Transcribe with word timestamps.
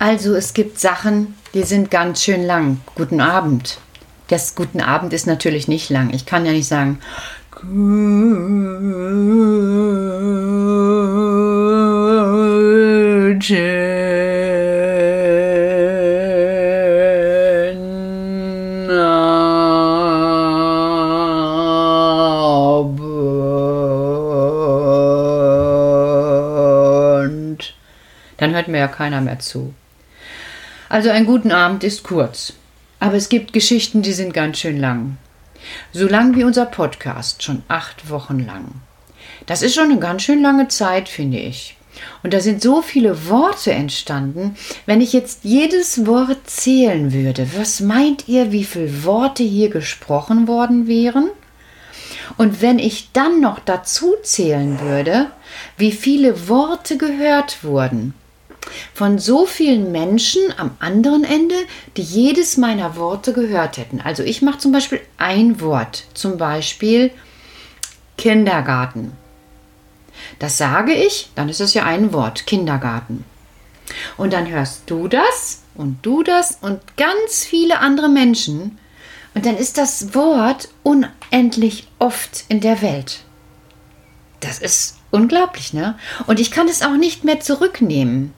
Also 0.00 0.36
es 0.36 0.54
gibt 0.54 0.78
Sachen, 0.78 1.34
die 1.54 1.64
sind 1.64 1.90
ganz 1.90 2.22
schön 2.22 2.44
lang. 2.44 2.80
Guten 2.94 3.20
Abend. 3.20 3.78
Das 4.28 4.54
Guten 4.54 4.80
Abend 4.80 5.12
ist 5.12 5.26
natürlich 5.26 5.66
nicht 5.66 5.90
lang. 5.90 6.14
Ich 6.14 6.24
kann 6.24 6.46
ja 6.46 6.52
nicht 6.52 6.68
sagen, 6.68 7.00
Guten 7.50 7.66
Abend. 27.24 27.74
Dann 28.36 28.54
hört 28.54 28.68
mir 28.68 28.78
ja 28.78 28.86
keiner 28.86 29.20
mehr 29.20 29.40
zu. 29.40 29.74
Also 30.88 31.10
ein 31.10 31.26
guten 31.26 31.52
Abend 31.52 31.84
ist 31.84 32.02
kurz. 32.02 32.54
Aber 33.00 33.14
es 33.14 33.28
gibt 33.28 33.52
Geschichten, 33.52 34.02
die 34.02 34.12
sind 34.12 34.34
ganz 34.34 34.58
schön 34.58 34.78
lang. 34.78 35.18
So 35.92 36.08
lang 36.08 36.36
wie 36.36 36.44
unser 36.44 36.66
Podcast, 36.66 37.42
schon 37.42 37.62
acht 37.68 38.10
Wochen 38.10 38.40
lang. 38.40 38.66
Das 39.46 39.62
ist 39.62 39.74
schon 39.74 39.90
eine 39.90 40.00
ganz 40.00 40.22
schön 40.22 40.42
lange 40.42 40.68
Zeit, 40.68 41.08
finde 41.08 41.38
ich. 41.38 41.76
Und 42.22 42.32
da 42.32 42.40
sind 42.40 42.62
so 42.62 42.80
viele 42.82 43.28
Worte 43.28 43.72
entstanden. 43.72 44.56
Wenn 44.86 45.00
ich 45.00 45.12
jetzt 45.12 45.40
jedes 45.44 46.06
Wort 46.06 46.48
zählen 46.48 47.12
würde, 47.12 47.48
was 47.56 47.80
meint 47.80 48.28
ihr, 48.28 48.52
wie 48.52 48.64
viele 48.64 49.04
Worte 49.04 49.42
hier 49.42 49.68
gesprochen 49.70 50.48
worden 50.48 50.86
wären? 50.86 51.30
Und 52.36 52.62
wenn 52.62 52.78
ich 52.78 53.10
dann 53.12 53.40
noch 53.40 53.58
dazu 53.58 54.14
zählen 54.22 54.80
würde, 54.80 55.30
wie 55.76 55.92
viele 55.92 56.48
Worte 56.48 56.96
gehört 56.96 57.64
wurden, 57.64 58.14
von 58.94 59.18
so 59.18 59.46
vielen 59.46 59.92
Menschen 59.92 60.42
am 60.56 60.76
anderen 60.78 61.24
Ende, 61.24 61.54
die 61.96 62.02
jedes 62.02 62.56
meiner 62.56 62.96
Worte 62.96 63.32
gehört 63.32 63.76
hätten. 63.76 64.00
Also 64.00 64.22
ich 64.22 64.42
mache 64.42 64.58
zum 64.58 64.72
Beispiel 64.72 65.00
ein 65.16 65.60
Wort, 65.60 66.04
zum 66.14 66.38
Beispiel 66.38 67.10
Kindergarten. 68.16 69.12
Das 70.38 70.58
sage 70.58 70.92
ich, 70.92 71.30
dann 71.34 71.48
ist 71.48 71.60
es 71.60 71.74
ja 71.74 71.84
ein 71.84 72.12
Wort, 72.12 72.46
Kindergarten. 72.46 73.24
Und 74.16 74.32
dann 74.32 74.48
hörst 74.48 74.82
du 74.86 75.08
das 75.08 75.62
und 75.74 75.98
du 76.02 76.22
das 76.22 76.58
und 76.60 76.80
ganz 76.96 77.44
viele 77.44 77.78
andere 77.78 78.08
Menschen. 78.08 78.78
Und 79.34 79.46
dann 79.46 79.56
ist 79.56 79.78
das 79.78 80.14
Wort 80.14 80.68
unendlich 80.82 81.88
oft 81.98 82.44
in 82.48 82.60
der 82.60 82.82
Welt. 82.82 83.20
Das 84.40 84.58
ist 84.58 84.96
unglaublich, 85.10 85.72
ne? 85.72 85.98
Und 86.26 86.40
ich 86.40 86.50
kann 86.50 86.68
es 86.68 86.82
auch 86.82 86.96
nicht 86.96 87.24
mehr 87.24 87.40
zurücknehmen. 87.40 88.34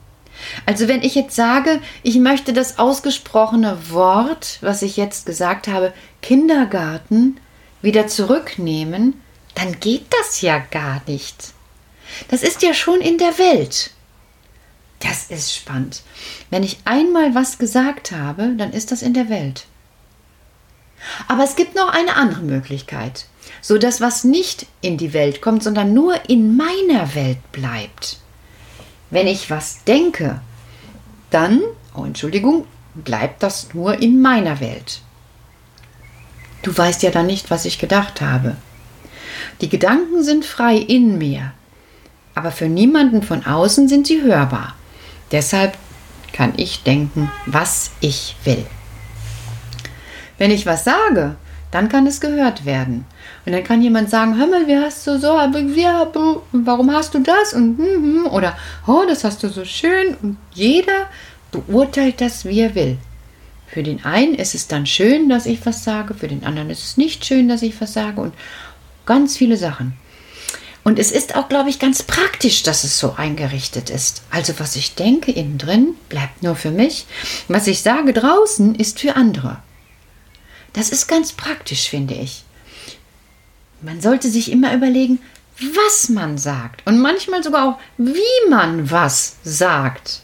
Also 0.65 0.87
wenn 0.87 1.03
ich 1.03 1.15
jetzt 1.15 1.35
sage, 1.35 1.81
ich 2.03 2.15
möchte 2.17 2.53
das 2.53 2.79
ausgesprochene 2.79 3.77
Wort, 3.89 4.57
was 4.61 4.81
ich 4.81 4.97
jetzt 4.97 5.25
gesagt 5.25 5.67
habe, 5.67 5.93
Kindergarten, 6.21 7.39
wieder 7.81 8.07
zurücknehmen, 8.07 9.21
dann 9.55 9.79
geht 9.79 10.05
das 10.19 10.41
ja 10.41 10.59
gar 10.59 11.01
nicht. 11.07 11.53
Das 12.29 12.43
ist 12.43 12.61
ja 12.61 12.73
schon 12.73 13.01
in 13.01 13.17
der 13.17 13.37
Welt. 13.37 13.91
Das 14.99 15.31
ist 15.31 15.53
spannend. 15.55 16.03
Wenn 16.49 16.63
ich 16.63 16.77
einmal 16.85 17.33
was 17.33 17.57
gesagt 17.57 18.11
habe, 18.11 18.53
dann 18.57 18.71
ist 18.71 18.91
das 18.91 19.01
in 19.01 19.13
der 19.13 19.29
Welt. 19.29 19.65
Aber 21.27 21.43
es 21.43 21.55
gibt 21.55 21.75
noch 21.75 21.89
eine 21.89 22.15
andere 22.15 22.41
Möglichkeit, 22.41 23.25
so 23.61 23.79
dass 23.79 24.01
was 24.01 24.23
nicht 24.23 24.67
in 24.81 24.97
die 24.97 25.13
Welt 25.13 25.41
kommt, 25.41 25.63
sondern 25.63 25.93
nur 25.93 26.29
in 26.29 26.55
meiner 26.55 27.15
Welt 27.15 27.51
bleibt. 27.51 28.20
Wenn 29.11 29.27
ich 29.27 29.49
was 29.49 29.83
denke, 29.83 30.41
dann, 31.29 31.61
oh 31.95 32.05
Entschuldigung, 32.05 32.65
bleibt 32.95 33.43
das 33.43 33.73
nur 33.73 34.01
in 34.01 34.21
meiner 34.21 34.59
Welt. 34.59 35.01
Du 36.63 36.75
weißt 36.75 37.03
ja 37.03 37.11
dann 37.11 37.27
nicht, 37.27 37.51
was 37.51 37.65
ich 37.65 37.77
gedacht 37.77 38.21
habe. 38.21 38.55
Die 39.61 39.69
Gedanken 39.69 40.23
sind 40.23 40.45
frei 40.45 40.77
in 40.77 41.17
mir, 41.17 41.53
aber 42.35 42.51
für 42.51 42.67
niemanden 42.67 43.23
von 43.23 43.45
außen 43.45 43.87
sind 43.87 44.07
sie 44.07 44.21
hörbar. 44.21 44.75
Deshalb 45.31 45.77
kann 46.33 46.53
ich 46.57 46.83
denken, 46.83 47.31
was 47.45 47.91
ich 47.99 48.35
will. 48.45 48.65
Wenn 50.37 50.51
ich 50.51 50.65
was 50.65 50.83
sage, 50.83 51.35
dann 51.71 51.89
kann 51.89 52.05
es 52.05 52.21
gehört 52.21 52.65
werden. 52.65 53.05
Und 53.45 53.53
dann 53.53 53.63
kann 53.63 53.81
jemand 53.81 54.09
sagen, 54.09 54.37
hör 54.37 54.47
mal, 54.47 54.67
wie 54.67 54.77
hast 54.77 55.07
du 55.07 55.17
so, 55.17 55.29
warum 56.51 56.91
hast 56.91 57.13
du 57.13 57.19
das? 57.19 57.53
Und, 57.53 57.77
hm, 57.77 58.03
hm, 58.03 58.27
oder, 58.27 58.57
oh, 58.85 59.03
das 59.07 59.23
hast 59.23 59.41
du 59.41 59.49
so 59.49 59.65
schön. 59.65 60.15
Und 60.21 60.37
jeder 60.53 61.09
beurteilt 61.51 62.21
das, 62.21 62.45
wie 62.45 62.59
er 62.59 62.75
will. 62.75 62.97
Für 63.67 63.83
den 63.83 64.03
einen 64.03 64.35
ist 64.35 64.53
es 64.53 64.67
dann 64.67 64.85
schön, 64.85 65.29
dass 65.29 65.45
ich 65.45 65.65
was 65.65 65.83
sage, 65.85 66.13
für 66.13 66.27
den 66.27 66.43
anderen 66.43 66.69
ist 66.69 66.83
es 66.83 66.97
nicht 66.97 67.25
schön, 67.25 67.47
dass 67.47 67.61
ich 67.61 67.79
was 67.79 67.93
sage 67.93 68.19
und 68.19 68.33
ganz 69.05 69.37
viele 69.37 69.55
Sachen. 69.55 69.93
Und 70.83 70.99
es 70.99 71.11
ist 71.11 71.35
auch, 71.35 71.47
glaube 71.47 71.69
ich, 71.69 71.79
ganz 71.79 72.03
praktisch, 72.03 72.63
dass 72.63 72.83
es 72.83 72.97
so 72.97 73.13
eingerichtet 73.15 73.89
ist. 73.89 74.23
Also 74.29 74.53
was 74.57 74.75
ich 74.75 74.95
denke 74.95 75.31
innen 75.31 75.57
drin, 75.57 75.95
bleibt 76.09 76.43
nur 76.43 76.55
für 76.55 76.71
mich. 76.71 77.05
Was 77.47 77.67
ich 77.67 77.81
sage 77.81 78.13
draußen, 78.13 78.75
ist 78.75 78.99
für 78.99 79.15
andere. 79.15 79.59
Das 80.73 80.89
ist 80.89 81.07
ganz 81.07 81.33
praktisch, 81.33 81.89
finde 81.89 82.13
ich. 82.13 82.43
Man 83.81 83.99
sollte 83.99 84.29
sich 84.29 84.51
immer 84.51 84.73
überlegen, 84.73 85.19
was 85.59 86.09
man 86.09 86.37
sagt 86.37 86.85
und 86.87 86.99
manchmal 86.99 87.43
sogar 87.43 87.69
auch, 87.69 87.79
wie 87.97 88.49
man 88.49 88.89
was 88.89 89.35
sagt. 89.43 90.21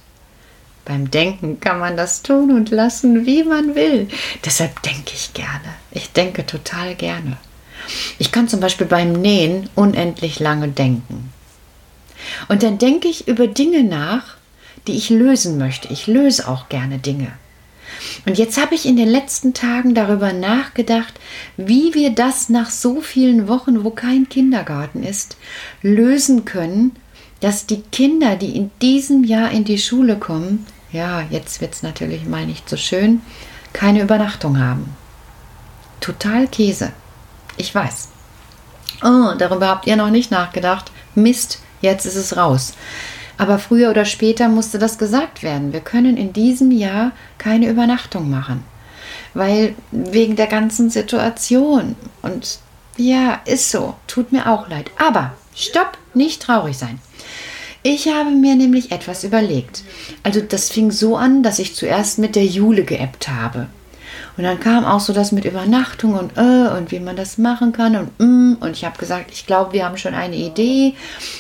Beim 0.86 1.12
Denken 1.12 1.60
kann 1.60 1.80
man 1.80 1.98
das 1.98 2.24
tun 2.24 2.52
und 2.52 2.70
lassen, 2.70 3.26
wie 3.26 3.44
man 3.44 3.76
will. 3.76 4.08
Deshalb 4.46 4.82
denke 4.84 5.12
ich 5.14 5.34
gerne. 5.34 5.76
Ich 5.92 6.12
denke 6.14 6.46
total 6.46 6.96
gerne. 6.96 7.38
Ich 8.20 8.32
kann 8.32 8.48
zum 8.48 8.60
Beispiel 8.60 8.88
beim 8.88 9.12
Nähen 9.12 9.70
unendlich 9.76 10.40
lange 10.40 10.70
denken. 10.70 11.34
Und 12.48 12.64
dann 12.64 12.78
denke 12.78 13.08
ich 13.08 13.28
über 13.28 13.48
Dinge 13.48 13.84
nach, 13.84 14.38
die 14.88 14.96
ich 14.96 15.10
lösen 15.10 15.58
möchte. 15.58 15.92
Ich 15.92 16.08
löse 16.08 16.48
auch 16.48 16.70
gerne 16.70 17.00
Dinge. 17.00 17.32
Und 18.26 18.38
jetzt 18.38 18.62
habe 18.62 18.76
ich 18.76 18.86
in 18.86 18.98
den 18.98 19.08
letzten 19.08 19.54
Tagen 19.54 19.94
darüber 19.94 20.34
nachgedacht, 20.34 21.14
wie 21.56 21.94
wir 21.94 22.12
das 22.12 22.50
nach 22.50 22.70
so 22.70 23.02
vielen 23.02 23.48
Wochen, 23.48 23.84
wo 23.84 23.92
kein 23.92 24.30
Kindergarten 24.30 25.04
ist, 25.04 25.38
lösen 25.82 26.46
können, 26.46 26.96
dass 27.40 27.68
die 27.68 27.82
Kinder, 27.92 28.36
die 28.36 28.56
in 28.56 28.72
diesem 28.82 29.24
Jahr 29.24 29.52
in 29.52 29.64
die 29.64 29.78
Schule 29.78 30.18
kommen, 30.18 30.66
ja, 30.92 31.22
jetzt 31.30 31.62
wird 31.62 31.74
es 31.74 31.84
natürlich 31.84 32.26
mal 32.26 32.46
nicht 32.46 32.70
so 32.70 32.78
schön, 32.78 33.22
keine 33.74 34.02
Übernachtung 34.02 34.60
haben. 34.60 34.96
Total 36.00 36.48
Käse. 36.48 36.92
Ich 37.58 37.74
weiß. 37.74 38.10
Oh, 39.04 39.34
darüber 39.38 39.68
habt 39.68 39.88
ihr 39.88 39.96
noch 39.96 40.10
nicht 40.10 40.32
nachgedacht. 40.32 40.92
Mist, 41.16 41.62
jetzt 41.82 42.06
ist 42.06 42.16
es 42.16 42.38
raus. 42.38 42.74
Aber 43.38 43.60
früher 43.60 43.92
oder 43.92 44.06
später 44.06 44.48
musste 44.50 44.80
das 44.80 44.98
gesagt 44.98 45.44
werden. 45.44 45.74
Wir 45.74 45.82
können 45.82 46.18
in 46.18 46.34
diesem 46.34 46.72
Jahr 46.72 47.12
keine 47.38 47.70
Übernachtung 47.70 48.30
machen. 48.30 48.64
Weil 49.34 49.76
wegen 49.92 50.36
der 50.36 50.48
ganzen 50.48 50.90
Situation. 50.90 51.96
Und 52.22 52.60
ja, 52.98 53.42
ist 53.46 53.70
so. 53.70 53.96
Tut 54.08 54.32
mir 54.32 54.48
auch 54.48 54.68
leid. 54.70 54.90
Aber 54.98 55.34
stopp, 55.56 55.98
nicht 56.14 56.42
traurig 56.42 56.78
sein. 56.78 57.00
Ich 57.84 58.08
habe 58.08 58.32
mir 58.32 58.56
nämlich 58.56 58.92
etwas 58.92 59.24
überlegt. 59.24 59.84
Also 60.24 60.42
das 60.42 60.70
fing 60.70 60.92
so 60.92 61.16
an, 61.16 61.44
dass 61.44 61.60
ich 61.60 61.76
zuerst 61.76 62.18
mit 62.18 62.36
der 62.36 62.46
Jule 62.46 62.84
geappt 62.84 63.30
habe. 63.30 63.68
Und 64.38 64.44
dann 64.44 64.60
kam 64.60 64.86
auch 64.86 65.00
so 65.00 65.14
das 65.14 65.32
mit 65.32 65.46
Übernachtung 65.46 66.14
und 66.14 66.38
äh, 66.38 66.70
und 66.78 66.92
wie 66.92 67.00
man 67.00 67.16
das 67.16 67.40
machen 67.40 67.72
kann 67.72 67.96
und 67.96 68.20
mm, 68.20 68.58
und 68.60 68.72
ich 68.72 68.86
habe 68.86 68.98
gesagt, 68.98 69.32
ich 69.32 69.46
glaube, 69.46 69.74
wir 69.74 69.86
haben 69.86 69.98
schon 69.98 70.14
eine 70.14 70.36
Idee. 70.36 70.94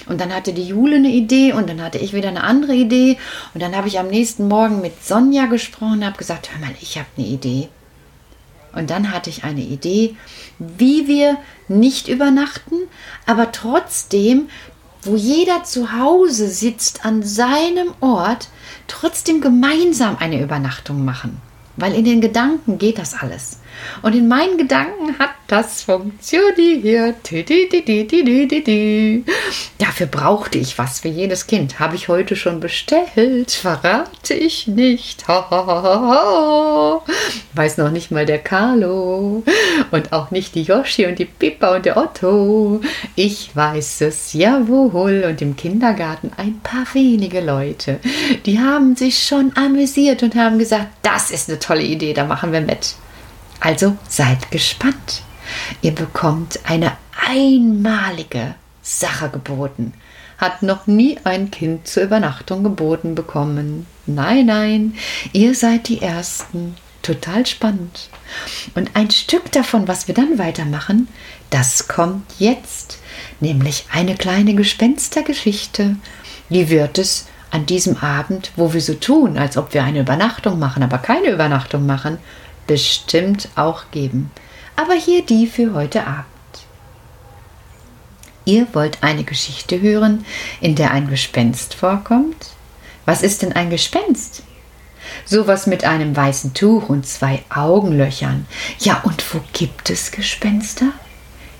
Und 0.07 0.21
dann 0.21 0.33
hatte 0.33 0.53
die 0.53 0.67
Jule 0.67 0.97
eine 0.97 1.09
Idee 1.09 1.53
und 1.53 1.69
dann 1.69 1.81
hatte 1.81 1.97
ich 1.97 2.13
wieder 2.13 2.29
eine 2.29 2.43
andere 2.43 2.73
Idee. 2.73 3.17
Und 3.53 3.61
dann 3.61 3.75
habe 3.75 3.87
ich 3.87 3.99
am 3.99 4.07
nächsten 4.07 4.47
Morgen 4.47 4.81
mit 4.81 5.03
Sonja 5.05 5.45
gesprochen 5.45 5.99
und 5.99 6.05
habe 6.05 6.17
gesagt, 6.17 6.49
hör 6.51 6.59
mal, 6.59 6.75
ich 6.81 6.97
habe 6.97 7.07
eine 7.17 7.27
Idee. 7.27 7.69
Und 8.73 8.89
dann 8.89 9.11
hatte 9.11 9.29
ich 9.29 9.43
eine 9.43 9.61
Idee, 9.61 10.15
wie 10.59 11.07
wir 11.07 11.37
nicht 11.67 12.07
übernachten, 12.07 12.75
aber 13.25 13.51
trotzdem, 13.51 14.49
wo 15.01 15.15
jeder 15.15 15.63
zu 15.63 15.93
Hause 15.93 16.47
sitzt 16.49 17.05
an 17.05 17.23
seinem 17.23 17.93
Ort, 18.01 18.49
trotzdem 18.87 19.41
gemeinsam 19.41 20.17
eine 20.19 20.41
Übernachtung 20.41 21.03
machen. 21.03 21.41
Weil 21.77 21.93
in 21.93 22.05
den 22.05 22.21
Gedanken 22.21 22.77
geht 22.77 22.97
das 22.97 23.13
alles. 23.13 23.59
Und 24.01 24.15
in 24.15 24.27
meinen 24.27 24.57
Gedanken 24.57 25.17
hat 25.19 25.31
das 25.47 25.81
funktioniert. 25.81 27.15
Dafür 29.77 30.07
brauchte 30.07 30.57
ich 30.57 30.77
was 30.77 30.99
für 30.99 31.07
jedes 31.07 31.47
Kind. 31.47 31.79
Habe 31.79 31.95
ich 31.95 32.09
heute 32.09 32.35
schon 32.35 32.59
bestellt. 32.59 33.51
Verrate 33.51 34.33
ich 34.33 34.67
nicht. 34.67 35.27
Weiß 37.53 37.77
noch 37.77 37.91
nicht 37.91 38.11
mal 38.11 38.25
der 38.25 38.39
Carlo. 38.39 39.43
Und 39.91 40.13
auch 40.13 40.31
nicht 40.31 40.55
die 40.55 40.63
Yoshi 40.63 41.05
und 41.05 41.17
die 41.17 41.25
Pippa 41.25 41.75
und 41.75 41.85
der 41.85 41.97
Otto. 41.97 42.81
Ich 43.15 43.55
weiß 43.55 44.01
es, 44.01 44.33
jawohl. 44.33 45.23
Und 45.27 45.41
im 45.41 45.55
Kindergarten 45.55 46.31
ein 46.35 46.59
paar 46.61 46.85
wenige 46.93 47.39
Leute. 47.41 47.99
Die 48.45 48.59
haben 48.59 48.95
sich 48.95 49.23
schon 49.23 49.53
amüsiert 49.55 50.23
und 50.23 50.35
haben 50.35 50.59
gesagt, 50.59 50.87
das 51.03 51.31
ist 51.31 51.49
eine 51.49 51.59
tolle 51.59 51.83
Idee, 51.83 52.13
da 52.13 52.25
machen 52.25 52.51
wir 52.51 52.61
mit. 52.61 52.95
Also 53.59 53.97
seid 54.07 54.51
gespannt. 54.51 55.23
Ihr 55.81 55.93
bekommt 55.93 56.59
eine 56.65 56.93
einmalige 57.25 58.55
Sache 58.81 59.29
geboten. 59.29 59.93
Hat 60.37 60.61
noch 60.61 60.85
nie 60.87 61.17
ein 61.23 61.49
Kind 61.49 61.87
zur 61.87 62.03
Übernachtung 62.03 62.63
geboten 62.63 63.15
bekommen. 63.15 63.87
Nein, 64.05 64.45
nein, 64.45 64.95
ihr 65.33 65.55
seid 65.55 65.87
die 65.87 66.01
Ersten. 66.01 66.75
Total 67.01 67.45
spannend. 67.45 68.09
Und 68.75 68.91
ein 68.95 69.09
Stück 69.09 69.51
davon, 69.51 69.87
was 69.87 70.07
wir 70.07 70.15
dann 70.15 70.37
weitermachen, 70.37 71.07
das 71.49 71.87
kommt 71.87 72.25
jetzt, 72.37 72.99
nämlich 73.39 73.85
eine 73.93 74.15
kleine 74.15 74.55
Gespenstergeschichte. 74.55 75.95
Die 76.49 76.69
wird 76.69 76.97
es 76.97 77.27
an 77.49 77.65
diesem 77.65 77.97
Abend, 77.97 78.51
wo 78.57 78.73
wir 78.73 78.81
so 78.81 78.93
tun, 78.93 79.37
als 79.37 79.57
ob 79.57 79.73
wir 79.73 79.83
eine 79.83 80.01
Übernachtung 80.01 80.59
machen, 80.59 80.83
aber 80.83 80.97
keine 80.97 81.29
Übernachtung 81.29 81.85
machen, 81.85 82.17
bestimmt 82.67 83.49
auch 83.55 83.91
geben. 83.91 84.31
Aber 84.75 84.93
hier 84.93 85.25
die 85.25 85.47
für 85.47 85.73
heute 85.73 86.05
Abend. 86.05 86.25
Ihr 88.45 88.67
wollt 88.73 89.03
eine 89.03 89.23
Geschichte 89.23 89.81
hören, 89.81 90.25
in 90.61 90.75
der 90.75 90.91
ein 90.91 91.09
Gespenst 91.09 91.73
vorkommt? 91.73 92.51
Was 93.05 93.23
ist 93.23 93.41
denn 93.41 93.53
ein 93.53 93.69
Gespenst? 93.69 94.43
Sowas 95.25 95.67
mit 95.67 95.83
einem 95.83 96.15
weißen 96.15 96.53
Tuch 96.53 96.89
und 96.89 97.05
zwei 97.05 97.43
Augenlöchern. 97.49 98.45
Ja, 98.79 99.01
und 99.03 99.23
wo 99.33 99.41
gibt 99.53 99.89
es 99.89 100.11
Gespenster? 100.11 100.93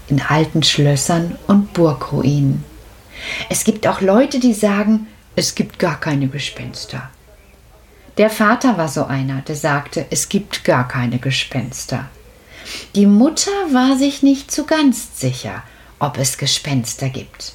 In 0.08 0.22
alten 0.22 0.64
Schlössern 0.64 1.38
und 1.48 1.74
Burgruinen. 1.74 2.64
Es 3.50 3.64
gibt 3.64 3.88
auch 3.88 4.00
Leute, 4.00 4.40
die 4.40 4.54
sagen, 4.54 5.08
es 5.36 5.56
gibt 5.56 5.80
gar 5.80 6.00
keine 6.00 6.28
Gespenster. 6.28 7.10
Der 8.18 8.32
Vater 8.32 8.80
war 8.80 8.88
so 8.88 9.06
einer, 9.06 9.42
der 9.42 9.56
sagte, 9.56 10.08
es 10.10 10.28
gibt 10.28 10.64
gar 10.64 10.88
keine 10.88 11.20
Gespenster. 11.20 12.10
Die 12.96 13.06
Mutter 13.06 13.52
war 13.72 13.96
sich 13.96 14.24
nicht 14.24 14.52
so 14.52 14.66
ganz 14.66 15.20
sicher, 15.20 15.62
ob 16.00 16.18
es 16.18 16.40
Gespenster 16.40 17.10
gibt. 17.10 17.54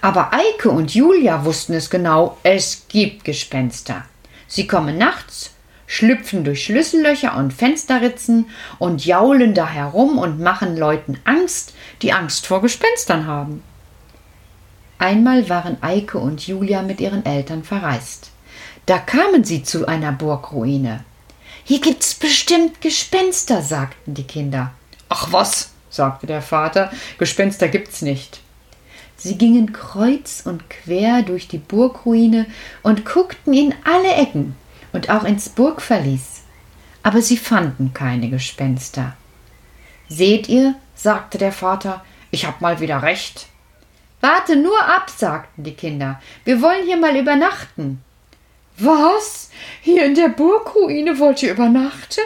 Aber 0.00 0.32
Eike 0.32 0.70
und 0.70 0.92
Julia 0.92 1.44
wussten 1.44 1.74
es 1.74 1.88
genau, 1.88 2.36
es 2.42 2.86
gibt 2.88 3.24
Gespenster. 3.24 4.04
Sie 4.48 4.66
kommen 4.66 4.98
nachts, 4.98 5.52
schlüpfen 5.86 6.42
durch 6.42 6.64
Schlüssellöcher 6.64 7.36
und 7.36 7.52
Fensterritzen 7.52 8.46
und 8.80 9.06
jaulen 9.06 9.54
da 9.54 9.68
herum 9.68 10.18
und 10.18 10.40
machen 10.40 10.76
Leuten 10.76 11.20
Angst, 11.24 11.74
die 12.02 12.12
Angst 12.12 12.48
vor 12.48 12.60
Gespenstern 12.60 13.28
haben. 13.28 13.62
Einmal 14.98 15.48
waren 15.48 15.80
Eike 15.80 16.18
und 16.18 16.44
Julia 16.44 16.82
mit 16.82 17.00
ihren 17.00 17.24
Eltern 17.24 17.62
verreist. 17.62 18.31
Da 18.86 18.98
kamen 18.98 19.44
sie 19.44 19.62
zu 19.62 19.86
einer 19.86 20.12
Burgruine. 20.12 21.04
Hier 21.64 21.80
gibt's 21.80 22.14
bestimmt 22.14 22.80
Gespenster, 22.80 23.62
sagten 23.62 24.14
die 24.14 24.24
Kinder. 24.24 24.72
Ach 25.08 25.32
was, 25.32 25.70
sagte 25.90 26.26
der 26.26 26.42
Vater, 26.42 26.90
Gespenster 27.18 27.68
gibt's 27.68 28.02
nicht. 28.02 28.40
Sie 29.16 29.38
gingen 29.38 29.72
kreuz 29.72 30.42
und 30.44 30.68
quer 30.68 31.22
durch 31.22 31.46
die 31.46 31.58
Burgruine 31.58 32.46
und 32.82 33.04
guckten 33.04 33.54
in 33.54 33.72
alle 33.84 34.14
Ecken 34.14 34.56
und 34.92 35.10
auch 35.10 35.22
ins 35.22 35.48
Burgverlies. 35.48 36.42
Aber 37.04 37.22
sie 37.22 37.36
fanden 37.36 37.94
keine 37.94 38.30
Gespenster. 38.30 39.16
Seht 40.08 40.48
ihr, 40.48 40.74
sagte 40.96 41.38
der 41.38 41.52
Vater, 41.52 42.04
ich 42.32 42.46
hab 42.46 42.60
mal 42.60 42.80
wieder 42.80 43.02
recht. 43.02 43.46
Warte 44.20 44.56
nur 44.56 44.80
ab, 44.82 45.08
sagten 45.08 45.62
die 45.62 45.74
Kinder. 45.74 46.20
Wir 46.44 46.60
wollen 46.60 46.84
hier 46.84 46.96
mal 46.96 47.16
übernachten. 47.16 48.02
Was? 48.78 49.50
Hier 49.80 50.04
in 50.04 50.14
der 50.14 50.28
Burgruine 50.28 51.18
wollt 51.18 51.42
ihr 51.42 51.52
übernachten? 51.52 52.24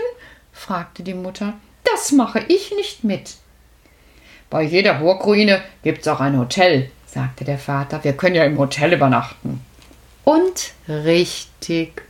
fragte 0.52 1.02
die 1.02 1.14
Mutter. 1.14 1.54
Das 1.84 2.12
mache 2.12 2.40
ich 2.48 2.72
nicht 2.75 3.04
mit. 3.04 3.37
Bei 4.50 4.62
jeder 4.62 4.94
Burgruine 4.94 5.62
gibt's 5.82 6.08
auch 6.08 6.20
ein 6.20 6.38
Hotel, 6.38 6.90
sagte 7.06 7.44
der 7.44 7.58
Vater. 7.58 8.02
Wir 8.04 8.12
können 8.12 8.37
ja 8.37 8.44
im 8.44 8.58
Hotel 8.58 8.93
übernachten. 8.93 9.60
Und 10.25 10.72
richtig. 10.88 12.02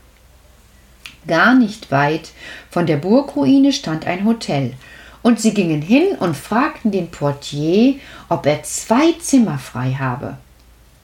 Gar 1.27 1.55
nicht 1.55 1.91
weit 1.91 2.31
von 2.71 2.87
der 2.87 2.99
Burgruine 2.99 3.73
stand 3.73 4.07
ein 4.07 4.25
Hotel, 4.25 4.75
und 5.23 5.41
sie 5.41 5.55
gingen 5.55 5.83
hin 5.83 6.15
und 6.21 6.37
fragten 6.37 6.93
den 6.93 7.11
Portier, 7.11 7.97
ob 8.29 8.47
er 8.47 8.63
zwei 8.63 9.13
Zimmer 9.19 9.59
frei 9.59 9.97
habe. 9.99 10.37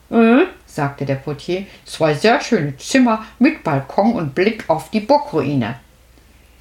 Äh, 0.09 0.45
sagte 0.73 1.05
der 1.05 1.15
Portier, 1.15 1.65
zwei 1.85 2.13
sehr 2.13 2.41
schöne 2.41 2.77
Zimmer 2.77 3.25
mit 3.39 3.63
Balkon 3.63 4.13
und 4.13 4.35
Blick 4.35 4.69
auf 4.69 4.89
die 4.89 4.99
Burgruine. 4.99 5.79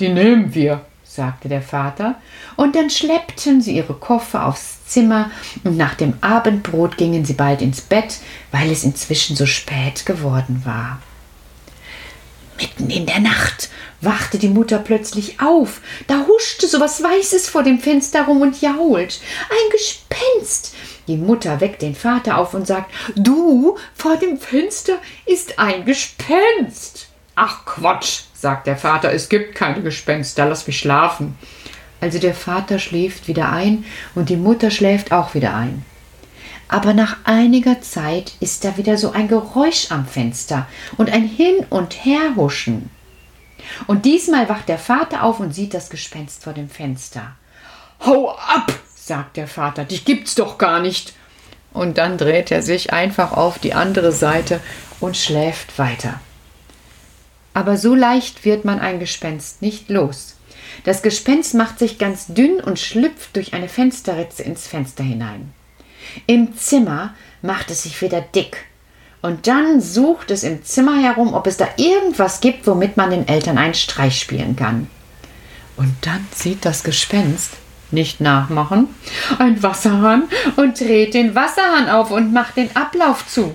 Die 0.00 0.08
nehmen 0.08 0.54
wir, 0.54 0.84
sagte 1.04 1.48
der 1.48 1.62
Vater, 1.62 2.16
und 2.56 2.74
dann 2.74 2.90
schleppten 2.90 3.60
sie 3.60 3.76
ihre 3.76 3.94
Koffer 3.94 4.46
aufs 4.46 4.84
Zimmer, 4.86 5.30
und 5.64 5.76
nach 5.76 5.94
dem 5.94 6.14
Abendbrot 6.20 6.96
gingen 6.96 7.24
sie 7.24 7.34
bald 7.34 7.62
ins 7.62 7.80
Bett, 7.80 8.18
weil 8.50 8.70
es 8.70 8.84
inzwischen 8.84 9.36
so 9.36 9.46
spät 9.46 10.06
geworden 10.06 10.62
war. 10.64 11.00
Mitten 12.60 12.90
in 12.90 13.06
der 13.06 13.20
Nacht 13.20 13.70
wachte 14.00 14.38
die 14.38 14.48
Mutter 14.48 14.78
plötzlich 14.78 15.40
auf. 15.40 15.80
Da 16.06 16.26
huschte 16.26 16.68
so 16.68 16.80
was 16.80 17.02
Weißes 17.02 17.48
vor 17.48 17.62
dem 17.62 17.78
Fenster 17.78 18.24
rum 18.24 18.42
und 18.42 18.60
jault. 18.60 19.20
Ein 19.48 19.70
Gespenst. 19.70 20.74
Die 21.08 21.16
Mutter 21.16 21.60
weckt 21.60 21.82
den 21.82 21.94
Vater 21.94 22.38
auf 22.38 22.54
und 22.54 22.66
sagt: 22.66 22.92
Du, 23.16 23.76
vor 23.94 24.16
dem 24.16 24.38
Fenster 24.38 24.94
ist 25.26 25.58
ein 25.58 25.84
Gespenst. 25.84 27.08
Ach 27.34 27.64
Quatsch, 27.64 28.24
sagt 28.34 28.66
der 28.66 28.76
Vater, 28.76 29.12
es 29.12 29.28
gibt 29.28 29.54
keine 29.54 29.82
Gespenster, 29.82 30.46
lass 30.46 30.66
mich 30.66 30.78
schlafen. 30.78 31.38
Also 32.00 32.18
der 32.18 32.34
Vater 32.34 32.78
schläft 32.78 33.28
wieder 33.28 33.50
ein 33.50 33.84
und 34.14 34.28
die 34.28 34.36
Mutter 34.36 34.70
schläft 34.70 35.12
auch 35.12 35.34
wieder 35.34 35.54
ein. 35.54 35.84
Aber 36.68 36.94
nach 36.94 37.18
einiger 37.24 37.80
Zeit 37.80 38.32
ist 38.40 38.64
da 38.64 38.76
wieder 38.76 38.96
so 38.96 39.12
ein 39.12 39.28
Geräusch 39.28 39.90
am 39.90 40.06
Fenster 40.06 40.66
und 40.96 41.10
ein 41.10 41.24
Hin- 41.24 41.66
und 41.70 42.04
Herhuschen. 42.04 42.90
Und 43.86 44.04
diesmal 44.04 44.48
wacht 44.48 44.68
der 44.68 44.78
Vater 44.78 45.22
auf 45.22 45.38
und 45.38 45.54
sieht 45.54 45.74
das 45.74 45.90
Gespenst 45.90 46.42
vor 46.42 46.52
dem 46.52 46.68
Fenster. 46.68 47.36
Hau 48.00 48.30
ab, 48.30 48.72
sagt 49.06 49.36
der 49.36 49.48
Vater, 49.48 49.84
dich 49.84 50.04
gibt's 50.04 50.34
doch 50.34 50.58
gar 50.58 50.80
nicht. 50.80 51.14
Und 51.72 51.98
dann 51.98 52.18
dreht 52.18 52.50
er 52.50 52.62
sich 52.62 52.92
einfach 52.92 53.32
auf 53.32 53.58
die 53.58 53.74
andere 53.74 54.12
Seite 54.12 54.60
und 55.00 55.16
schläft 55.16 55.78
weiter. 55.78 56.20
Aber 57.54 57.76
so 57.76 57.94
leicht 57.94 58.44
wird 58.44 58.64
man 58.64 58.78
ein 58.78 59.00
Gespenst 59.00 59.62
nicht 59.62 59.88
los. 59.88 60.36
Das 60.84 61.02
Gespenst 61.02 61.54
macht 61.54 61.78
sich 61.78 61.98
ganz 61.98 62.26
dünn 62.28 62.60
und 62.60 62.78
schlüpft 62.78 63.36
durch 63.36 63.54
eine 63.54 63.68
Fensterritze 63.68 64.42
ins 64.42 64.66
Fenster 64.66 65.04
hinein. 65.04 65.52
Im 66.26 66.56
Zimmer 66.56 67.14
macht 67.42 67.70
es 67.70 67.84
sich 67.84 68.00
wieder 68.02 68.20
dick 68.20 68.64
und 69.20 69.46
dann 69.46 69.80
sucht 69.80 70.30
es 70.30 70.42
im 70.42 70.64
Zimmer 70.64 71.00
herum, 71.00 71.34
ob 71.34 71.46
es 71.46 71.56
da 71.56 71.68
irgendwas 71.76 72.40
gibt, 72.40 72.66
womit 72.66 72.96
man 72.96 73.10
den 73.10 73.28
Eltern 73.28 73.58
einen 73.58 73.74
Streich 73.74 74.18
spielen 74.18 74.56
kann. 74.56 74.88
Und 75.76 75.94
dann 76.02 76.26
sieht 76.34 76.64
das 76.64 76.82
Gespenst, 76.82 77.52
nicht 77.92 78.20
nachmachen, 78.20 78.88
ein 79.38 79.62
Wasserhahn 79.62 80.24
und 80.56 80.80
dreht 80.80 81.14
den 81.14 81.34
Wasserhahn 81.34 81.88
auf 81.88 82.10
und 82.10 82.32
macht 82.32 82.56
den 82.56 82.74
Ablauf 82.76 83.26
zu. 83.26 83.54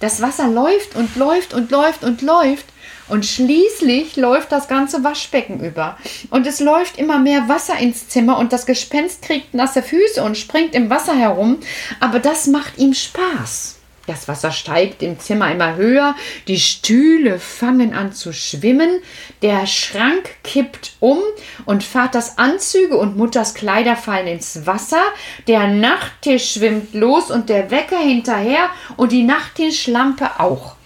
Das 0.00 0.22
Wasser 0.22 0.48
läuft 0.48 0.94
und 0.94 1.16
läuft 1.16 1.54
und 1.54 1.70
läuft 1.70 2.04
und 2.04 2.22
läuft 2.22 2.66
und 3.08 3.24
schließlich 3.24 4.16
läuft 4.16 4.52
das 4.52 4.68
ganze 4.68 5.02
Waschbecken 5.02 5.60
über. 5.64 5.96
Und 6.30 6.46
es 6.46 6.60
läuft 6.60 6.98
immer 6.98 7.18
mehr 7.18 7.48
Wasser 7.48 7.78
ins 7.78 8.08
Zimmer 8.08 8.38
und 8.38 8.52
das 8.52 8.66
Gespenst 8.66 9.22
kriegt 9.22 9.54
nasse 9.54 9.82
Füße 9.82 10.22
und 10.22 10.36
springt 10.36 10.74
im 10.74 10.90
Wasser 10.90 11.16
herum. 11.16 11.58
Aber 12.00 12.20
das 12.20 12.46
macht 12.46 12.78
ihm 12.78 12.94
Spaß. 12.94 13.77
Das 14.08 14.26
Wasser 14.26 14.52
steigt 14.52 15.02
im 15.02 15.20
Zimmer 15.20 15.52
immer 15.52 15.76
höher, 15.76 16.16
die 16.46 16.58
Stühle 16.58 17.38
fangen 17.38 17.92
an 17.92 18.14
zu 18.14 18.32
schwimmen, 18.32 19.02
der 19.42 19.66
Schrank 19.66 20.30
kippt 20.42 20.92
um 20.98 21.18
und 21.66 21.84
Vaters 21.84 22.38
Anzüge 22.38 22.96
und 22.96 23.18
Mutters 23.18 23.52
Kleider 23.52 23.96
fallen 23.96 24.26
ins 24.26 24.64
Wasser, 24.64 25.02
der 25.46 25.66
Nachttisch 25.66 26.54
schwimmt 26.54 26.94
los 26.94 27.30
und 27.30 27.50
der 27.50 27.70
Wecker 27.70 27.98
hinterher 27.98 28.70
und 28.96 29.12
die 29.12 29.24
Nachttischlampe 29.24 30.40
auch. 30.40 30.76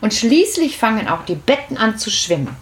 Und 0.00 0.14
schließlich 0.14 0.78
fangen 0.78 1.06
auch 1.06 1.26
die 1.26 1.34
Betten 1.34 1.76
an 1.76 1.98
zu 1.98 2.10
schwimmen. 2.10 2.56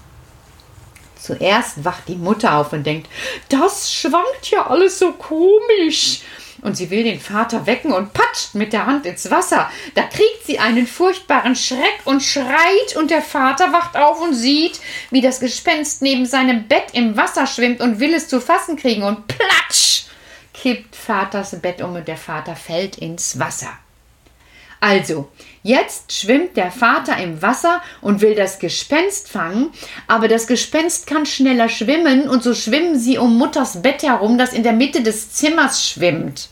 Zuerst 1.15 1.85
wacht 1.85 2.09
die 2.09 2.17
Mutter 2.17 2.57
auf 2.57 2.73
und 2.73 2.85
denkt, 2.85 3.09
das 3.51 3.93
schwankt 3.93 4.51
ja 4.51 4.67
alles 4.67 4.99
so 4.99 5.13
komisch. 5.13 6.23
Und 6.63 6.77
sie 6.77 6.91
will 6.91 7.05
den 7.05 7.21
Vater 7.21 7.67
wecken 7.67 7.93
und 7.93 8.13
patscht 8.13 8.55
mit 8.55 8.73
der 8.73 8.87
Hand 8.87 9.07
ins 9.07 9.31
Wasser. 9.31 9.71
Da 9.95 10.03
kriegt 10.03 10.45
sie 10.45 10.59
einen 10.59 10.87
furchtbaren 10.87 11.57
Schreck 11.57 12.01
und 12.05 12.23
schreit, 12.23 12.97
und 12.97 13.11
der 13.11 13.23
Vater 13.23 13.73
wacht 13.73 13.97
auf 13.97 14.21
und 14.21 14.35
sieht, 14.35 14.81
wie 15.11 15.21
das 15.21 15.41
Gespenst 15.41 16.03
neben 16.03 16.27
seinem 16.27 16.69
Bett 16.69 16.89
im 16.93 17.17
Wasser 17.17 17.47
schwimmt 17.47 17.81
und 17.81 18.01
will 18.01 18.15
es 18.15 18.29
zu 18.29 18.41
fassen 18.41 18.77
kriegen. 18.77 19.03
Und 19.03 19.27
platsch 19.29 20.05
kippt 20.53 20.97
Vaters 20.97 21.61
Bett 21.61 21.81
um 21.83 21.95
und 21.95 22.09
der 22.09 22.17
Vater 22.17 22.57
fällt 22.57 22.99
ins 22.99 23.39
Wasser. 23.39 23.79
Also, 24.81 25.29
jetzt 25.63 26.13
schwimmt 26.13 26.57
der 26.57 26.71
Vater 26.71 27.17
im 27.17 27.43
Wasser 27.43 27.83
und 28.01 28.21
will 28.21 28.35
das 28.35 28.59
Gespenst 28.61 29.29
fangen, 29.29 29.71
aber 30.07 30.29
das 30.29 30.47
Gespenst 30.47 31.07
kann 31.07 31.27
schneller 31.27 31.69
schwimmen 31.69 32.29
und 32.29 32.43
so 32.43 32.55
schwimmen 32.55 32.99
sie 32.99 33.19
um 33.19 33.37
Mutters 33.37 33.83
Bett 33.83 34.03
herum, 34.03 34.39
das 34.39 34.53
in 34.53 34.63
der 34.63 34.73
Mitte 34.73 35.03
des 35.03 35.33
Zimmers 35.33 35.85
schwimmt. 35.85 36.49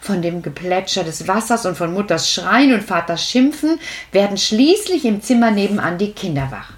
Von 0.00 0.20
dem 0.20 0.42
Geplätscher 0.42 1.04
des 1.04 1.26
Wassers 1.26 1.64
und 1.64 1.76
von 1.76 1.94
Mutters 1.94 2.30
Schreien 2.30 2.74
und 2.74 2.84
Vaters 2.84 3.28
Schimpfen 3.28 3.80
werden 4.12 4.36
schließlich 4.36 5.06
im 5.06 5.22
Zimmer 5.22 5.50
nebenan 5.50 5.96
die 5.96 6.12
Kinder 6.12 6.48
wach. 6.50 6.74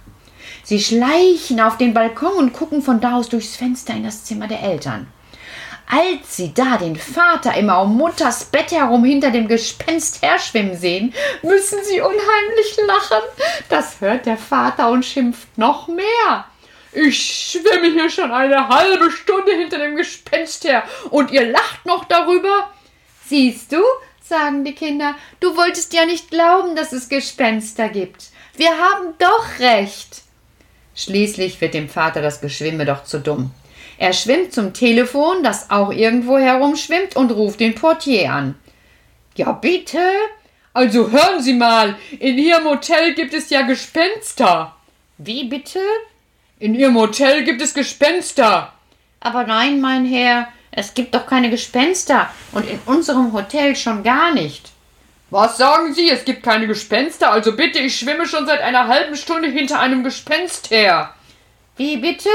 Sie 0.62 0.80
schleichen 0.80 1.60
auf 1.60 1.76
den 1.76 1.94
Balkon 1.94 2.32
und 2.34 2.52
gucken 2.52 2.82
von 2.82 3.00
da 3.00 3.16
aus 3.16 3.28
durchs 3.28 3.56
Fenster 3.56 3.94
in 3.94 4.04
das 4.04 4.24
Zimmer 4.24 4.48
der 4.48 4.62
Eltern. 4.62 5.08
Als 5.88 6.36
sie 6.36 6.52
da 6.52 6.78
den 6.78 6.96
Vater 6.96 7.54
immer 7.54 7.82
um 7.82 7.96
Mutters 7.96 8.46
Bett 8.46 8.72
herum 8.72 9.04
hinter 9.04 9.30
dem 9.30 9.46
Gespenst 9.46 10.20
herschwimmen 10.20 10.76
sehen, 10.76 11.14
müssen 11.42 11.78
sie 11.84 12.00
unheimlich 12.00 12.76
lachen. 12.86 13.22
Das 13.68 14.00
hört 14.00 14.26
der 14.26 14.36
Vater 14.36 14.90
und 14.90 15.04
schimpft 15.04 15.56
noch 15.56 15.86
mehr. 15.86 16.46
Ich 16.92 17.52
schwimme 17.52 17.92
hier 17.92 18.10
schon 18.10 18.32
eine 18.32 18.68
halbe 18.68 19.10
Stunde 19.10 19.52
hinter 19.52 19.78
dem 19.78 19.96
Gespenst 19.96 20.64
her 20.64 20.82
und 21.10 21.30
ihr 21.30 21.46
lacht 21.46 21.84
noch 21.86 22.04
darüber. 22.06 22.70
Siehst 23.26 23.70
du, 23.70 23.82
sagen 24.22 24.64
die 24.64 24.74
Kinder, 24.74 25.14
du 25.40 25.56
wolltest 25.56 25.92
ja 25.92 26.04
nicht 26.04 26.30
glauben, 26.30 26.74
dass 26.74 26.92
es 26.92 27.08
Gespenster 27.08 27.88
gibt. 27.90 28.30
Wir 28.56 28.70
haben 28.70 29.14
doch 29.18 29.58
recht. 29.60 30.22
Schließlich 30.94 31.60
wird 31.60 31.74
dem 31.74 31.88
Vater 31.88 32.22
das 32.22 32.40
Geschwimme 32.40 32.86
doch 32.86 33.04
zu 33.04 33.20
dumm. 33.20 33.52
Er 33.98 34.12
schwimmt 34.12 34.52
zum 34.52 34.74
Telefon, 34.74 35.42
das 35.42 35.70
auch 35.70 35.90
irgendwo 35.90 36.38
herumschwimmt, 36.38 37.16
und 37.16 37.30
ruft 37.30 37.60
den 37.60 37.74
Portier 37.74 38.30
an. 38.30 38.54
Ja, 39.36 39.52
bitte? 39.52 40.00
Also 40.72 41.10
hören 41.10 41.40
Sie 41.40 41.54
mal, 41.54 41.96
in 42.18 42.36
Ihrem 42.36 42.64
Hotel 42.64 43.14
gibt 43.14 43.32
es 43.32 43.48
ja 43.48 43.62
Gespenster. 43.62 44.74
Wie 45.18 45.44
bitte? 45.44 45.80
In 46.58 46.74
Ihrem 46.74 46.96
Hotel 46.96 47.44
gibt 47.44 47.62
es 47.62 47.72
Gespenster. 47.72 48.72
Aber 49.20 49.44
nein, 49.44 49.80
mein 49.80 50.04
Herr, 50.04 50.48
es 50.70 50.92
gibt 50.92 51.14
doch 51.14 51.26
keine 51.26 51.48
Gespenster 51.48 52.28
und 52.52 52.68
in 52.68 52.78
unserem 52.84 53.32
Hotel 53.32 53.74
schon 53.76 54.02
gar 54.02 54.34
nicht. 54.34 54.70
Was 55.30 55.56
sagen 55.56 55.94
Sie? 55.94 56.08
Es 56.08 56.24
gibt 56.24 56.42
keine 56.42 56.66
Gespenster, 56.66 57.32
also 57.32 57.56
bitte, 57.56 57.78
ich 57.78 57.98
schwimme 57.98 58.28
schon 58.28 58.46
seit 58.46 58.60
einer 58.60 58.86
halben 58.86 59.16
Stunde 59.16 59.48
hinter 59.48 59.80
einem 59.80 60.04
Gespenst 60.04 60.70
her. 60.70 61.14
Wie 61.76 61.96
bitte? 61.96 62.28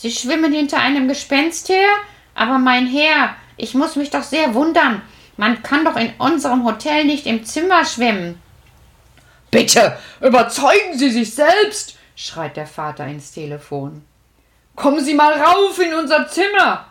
Sie 0.00 0.10
schwimmen 0.10 0.50
hinter 0.50 0.78
einem 0.78 1.08
Gespenst 1.08 1.68
her? 1.68 1.86
Aber 2.34 2.56
mein 2.56 2.86
Herr, 2.86 3.36
ich 3.58 3.74
muss 3.74 3.96
mich 3.96 4.08
doch 4.08 4.22
sehr 4.22 4.54
wundern. 4.54 5.02
Man 5.36 5.62
kann 5.62 5.84
doch 5.84 5.96
in 5.96 6.10
unserem 6.16 6.64
Hotel 6.64 7.04
nicht 7.04 7.26
im 7.26 7.44
Zimmer 7.44 7.84
schwimmen. 7.84 8.40
Bitte, 9.50 9.98
überzeugen 10.22 10.96
Sie 10.96 11.10
sich 11.10 11.34
selbst, 11.34 11.98
schreit 12.16 12.56
der 12.56 12.66
Vater 12.66 13.06
ins 13.06 13.32
Telefon. 13.32 14.02
Kommen 14.74 15.04
Sie 15.04 15.12
mal 15.12 15.34
rauf 15.34 15.78
in 15.78 15.92
unser 15.92 16.26
Zimmer. 16.28 16.86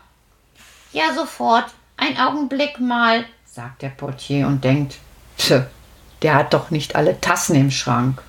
Ja, 0.91 1.11
sofort. 1.11 1.65
Ein 1.97 2.15
Augenblick 2.15 2.79
mal, 2.79 3.25
sagt 3.43 3.81
der 3.81 3.89
Portier 3.89 4.45
und 4.45 4.63
denkt, 4.63 4.97
Pse, 5.35 5.67
der 6.21 6.35
hat 6.35 6.53
doch 6.53 6.69
nicht 6.69 6.95
alle 6.95 7.19
Tassen 7.19 7.55
im 7.55 7.71
Schrank. 7.71 8.21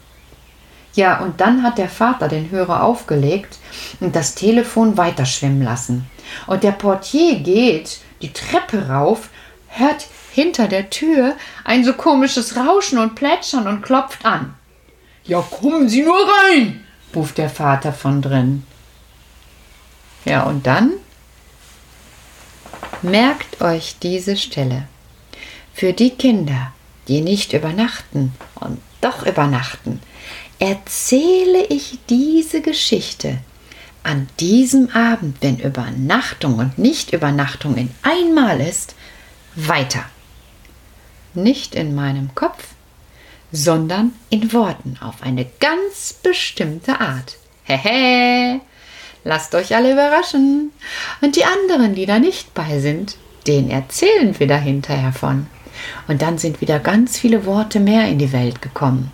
Ja, 0.94 1.20
und 1.20 1.40
dann 1.40 1.62
hat 1.62 1.78
der 1.78 1.88
Vater 1.88 2.28
den 2.28 2.50
Hörer 2.50 2.82
aufgelegt 2.82 3.58
und 4.00 4.16
das 4.16 4.34
Telefon 4.34 4.96
weiterschwimmen 4.96 5.62
lassen. 5.62 6.10
Und 6.46 6.62
der 6.62 6.72
Portier 6.72 7.40
geht 7.40 7.98
die 8.22 8.32
Treppe 8.32 8.88
rauf, 8.88 9.28
hört 9.68 10.06
hinter 10.32 10.68
der 10.68 10.90
Tür 10.90 11.36
ein 11.64 11.84
so 11.84 11.92
komisches 11.92 12.56
Rauschen 12.56 12.98
und 12.98 13.14
Plätschern 13.14 13.66
und 13.66 13.82
klopft 13.82 14.24
an. 14.24 14.54
Ja, 15.24 15.40
kommen 15.42 15.88
Sie 15.88 16.02
nur 16.02 16.18
rein, 16.18 16.84
ruft 17.14 17.38
der 17.38 17.50
Vater 17.50 17.92
von 17.92 18.22
drin. 18.22 18.64
Ja, 20.24 20.42
und 20.42 20.66
dann 20.66 20.92
merkt 23.02 23.60
euch 23.60 23.96
diese 24.02 24.36
Stelle. 24.36 24.86
Für 25.72 25.92
die 25.92 26.10
Kinder, 26.10 26.72
die 27.08 27.20
nicht 27.20 27.52
übernachten 27.52 28.32
und 28.56 28.80
doch 29.00 29.24
übernachten, 29.24 30.00
erzähle 30.60 31.64
ich 31.64 31.98
diese 32.08 32.60
Geschichte 32.60 33.38
an 34.02 34.28
diesem 34.38 34.90
Abend, 34.90 35.38
wenn 35.40 35.58
Übernachtung 35.58 36.58
und 36.58 36.78
Nichtübernachtung 36.78 37.76
in 37.76 37.90
einmal 38.02 38.60
ist, 38.60 38.94
weiter. 39.56 40.04
Nicht 41.34 41.74
in 41.74 41.94
meinem 41.94 42.34
Kopf, 42.34 42.68
sondern 43.52 44.12
in 44.28 44.52
Worten 44.52 44.98
auf 45.00 45.22
eine 45.22 45.46
ganz 45.60 46.12
bestimmte 46.22 47.00
Art. 47.00 47.36
Hehe! 47.64 48.60
Lasst 49.24 49.54
euch 49.54 49.74
alle 49.74 49.92
überraschen. 49.92 50.72
Und 51.20 51.36
die 51.36 51.44
anderen, 51.44 51.94
die 51.94 52.06
da 52.06 52.18
nicht 52.18 52.54
bei 52.54 52.80
sind, 52.80 53.16
den 53.46 53.70
erzählen 53.70 54.38
wir 54.38 54.46
dahinterher 54.46 55.12
von. 55.12 55.46
Und 56.08 56.22
dann 56.22 56.38
sind 56.38 56.60
wieder 56.60 56.78
ganz 56.78 57.18
viele 57.18 57.46
Worte 57.46 57.80
mehr 57.80 58.08
in 58.08 58.18
die 58.18 58.32
Welt 58.32 58.62
gekommen. 58.62 59.12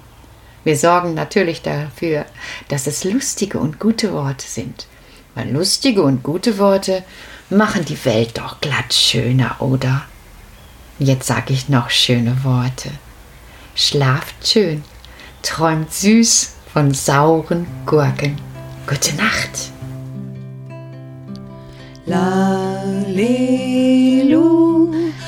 Wir 0.67 0.77
sorgen 0.77 1.15
natürlich 1.15 1.63
dafür, 1.63 2.27
dass 2.67 2.89
es 2.89 3.05
lustige 3.05 3.61
und 3.61 3.79
gute 3.79 4.13
Worte 4.13 4.45
sind. 4.45 4.89
Weil 5.37 5.53
lustige 5.53 6.03
und 6.03 6.25
gute 6.25 6.59
Worte 6.59 7.05
machen 7.49 7.85
die 7.85 8.05
Welt 8.05 8.37
doch 8.39 8.61
glatt 8.61 8.93
schöner, 8.93 9.55
oder? 9.61 10.03
Jetzt 10.99 11.29
sage 11.29 11.53
ich 11.53 11.69
noch 11.69 11.91
schöne 11.91 12.43
Worte. 12.43 12.91
Schlaft 13.77 14.35
schön, 14.45 14.83
träumt 15.43 15.93
süß 15.93 16.55
von 16.73 16.93
sauren 16.93 17.69
Gurken. 17.87 18.35
Gute 18.89 19.15
Nacht. 19.15 19.71
Lalelu, 22.07 23.31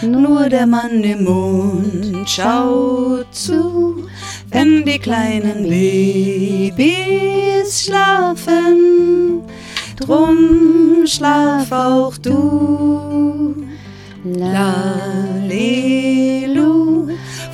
nur 0.02 0.48
der 0.48 0.66
Mann 0.66 1.04
im 1.04 1.22
Mond 1.22 2.28
schaut 2.28 3.32
zu, 3.32 4.07
wenn 4.50 4.84
die 4.84 4.98
kleinen 4.98 5.68
Babys 5.68 7.84
schlafen. 7.84 9.42
Drum 9.96 11.06
schlaf 11.06 11.72
auch 11.72 12.18
du. 12.18 13.54
Lalelu, 14.24 14.98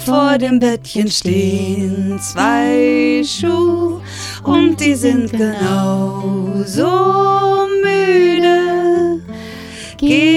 vor 0.05 0.39
dem 0.39 0.59
Bettchen 0.59 1.09
stehen 1.11 2.19
zwei 2.21 3.23
Schuhe 3.25 4.01
und 4.45 4.81
die 4.81 4.95
sind 4.95 5.31
genauso 5.31 6.89
müde, 7.83 9.21
gehen 9.99 10.34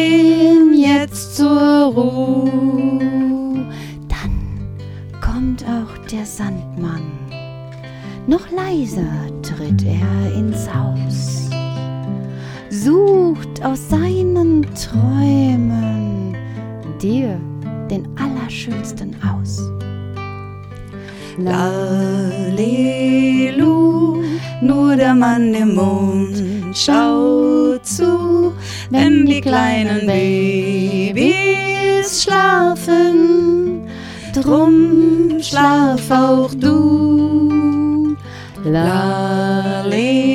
Noch 8.68 8.74
leiser 8.74 9.32
tritt 9.42 9.84
er 9.86 10.34
ins 10.36 10.68
Haus, 10.74 11.50
sucht 12.70 13.64
aus 13.64 13.90
seinen 13.90 14.66
Träumen 14.76 16.36
dir 17.02 17.40
den 17.90 18.08
Allerschönsten 18.18 19.16
aus. 19.24 19.62
Lalelu, 21.38 21.62
nur 24.62 24.96
der 24.96 25.16
Mann 25.16 25.54
im 25.54 25.76
Mond 25.76 26.44
schaut 26.76 27.86
zu, 27.86 28.54
wenn 28.90 29.26
die 29.26 29.42
kleinen 29.42 30.08
Babys 30.08 31.24
schlafen. 32.24 33.88
Drum 34.34 35.42
schlaf 35.42 36.12
auch 36.12 36.54
du. 36.54 37.07
Lalelu, 38.72 40.34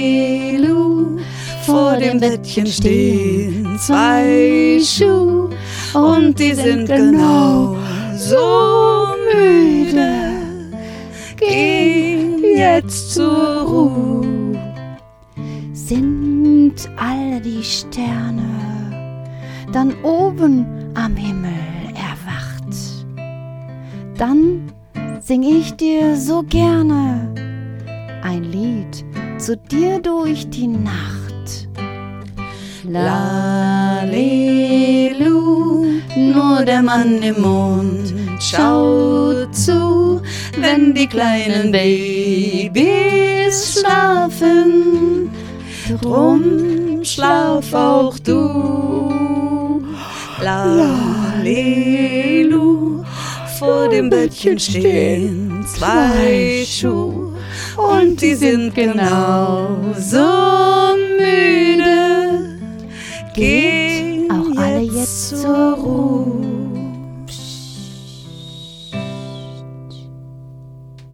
vor 1.67 1.97
dem 1.97 2.21
Bettchen 2.21 2.67
stehen 2.67 3.79
zwei 3.79 4.81
Schuhe 4.83 5.51
und 5.95 6.39
die 6.39 6.55
sind 6.55 6.87
genau 6.87 7.77
so 8.17 9.07
müde 9.35 10.33
geh 11.37 12.57
jetzt 12.57 13.15
zur 13.15 13.63
Ruhe. 13.63 14.59
sind 15.73 16.75
alle 16.97 17.41
die 17.41 17.63
Sterne 17.63 18.43
dann 19.73 19.95
oben 20.03 20.67
am 20.95 21.17
Himmel 21.17 21.51
erwacht. 21.95 23.07
Dann 24.19 24.71
sing 25.21 25.43
ich 25.43 25.75
dir 25.77 26.17
so 26.17 26.43
gerne 26.43 27.35
ein 28.33 28.45
Lied 28.45 29.05
zu 29.39 29.57
dir 29.57 30.01
durch 30.01 30.49
die 30.49 30.69
Nacht. 30.69 31.69
Lalelu, 32.85 34.21
nur 36.17 36.65
der 36.65 36.83
Mann 36.83 37.23
im 37.23 37.43
Mond 37.43 38.15
schaut 38.41 39.55
zu, 39.55 40.23
wenn 40.59 40.95
die 40.95 41.07
kleinen 41.07 41.71
Babys 41.73 43.81
schlafen. 43.81 45.31
Drum 46.01 47.05
schlaf 47.05 47.75
auch 47.75 48.19
du. 48.19 49.83
Lalelu, 50.43 51.85
vor 53.59 53.91
dem 53.91 54.09
Bettchen 54.09 54.59
stehen 54.59 55.63
zwei 55.67 56.65
Schuhe 56.67 57.22
und, 57.77 58.21
die 58.21 58.35
sind 58.35 58.75
genauso 58.75 60.19
müde. 61.19 62.59
Gehen 63.35 64.31
auch 64.31 64.57
alle 64.61 64.81
jetzt 64.81 65.31
zur 65.41 65.75
Ruhe. 65.75 66.52